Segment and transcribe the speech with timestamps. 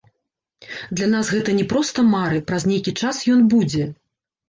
[0.99, 3.83] Для нас гэта не проста мары, праз нейкі час ён будзе.